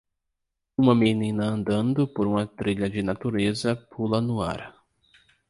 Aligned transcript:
Uma 0.79 0.95
menina 0.95 1.45
andando 1.45 2.07
por 2.07 2.25
uma 2.25 2.47
trilha 2.47 2.89
de 2.89 3.03
natureza 3.03 3.75
pula 3.75 4.19
no 4.19 4.41
ar. 4.41 4.75